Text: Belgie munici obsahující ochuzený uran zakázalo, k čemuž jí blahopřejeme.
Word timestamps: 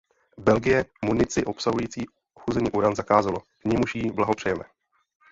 Belgie 0.39 0.85
munici 1.05 1.43
obsahující 1.45 2.05
ochuzený 2.35 2.71
uran 2.71 2.95
zakázalo, 2.95 3.37
k 3.39 3.69
čemuž 3.71 3.95
jí 3.95 4.11
blahopřejeme. 4.11 4.63